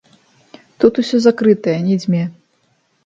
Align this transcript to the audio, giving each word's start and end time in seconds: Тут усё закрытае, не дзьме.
Тут 0.83 0.93
усё 1.03 1.17
закрытае, 1.27 1.79
не 1.91 1.95
дзьме. 2.01 2.23